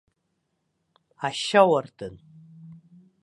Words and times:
Ашьауардын. 1.27 2.15